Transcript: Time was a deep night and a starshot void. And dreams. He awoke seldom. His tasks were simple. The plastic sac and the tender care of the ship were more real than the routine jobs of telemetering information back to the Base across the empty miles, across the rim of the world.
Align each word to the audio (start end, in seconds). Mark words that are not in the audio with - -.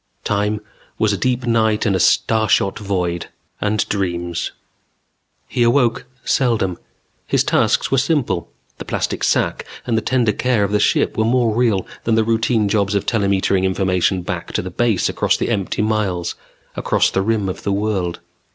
Time 0.23 0.61
was 0.97 1.13
a 1.13 1.15
deep 1.17 1.45
night 1.45 1.85
and 1.85 1.95
a 1.95 1.99
starshot 1.99 2.79
void. 2.79 3.27
And 3.61 3.87
dreams. 3.87 4.51
He 5.47 5.61
awoke 5.61 6.05
seldom. 6.25 6.79
His 7.27 7.43
tasks 7.43 7.91
were 7.91 7.99
simple. 7.99 8.49
The 8.79 8.85
plastic 8.85 9.23
sac 9.23 9.63
and 9.85 9.95
the 9.95 10.01
tender 10.01 10.31
care 10.31 10.63
of 10.63 10.71
the 10.71 10.79
ship 10.79 11.17
were 11.19 11.23
more 11.23 11.55
real 11.55 11.85
than 12.05 12.15
the 12.15 12.23
routine 12.23 12.67
jobs 12.67 12.95
of 12.95 13.05
telemetering 13.05 13.63
information 13.63 14.23
back 14.23 14.51
to 14.53 14.63
the 14.63 14.71
Base 14.71 15.07
across 15.07 15.37
the 15.37 15.49
empty 15.51 15.83
miles, 15.83 16.33
across 16.75 17.11
the 17.11 17.21
rim 17.21 17.47
of 17.47 17.61
the 17.61 17.71
world. 17.71 18.21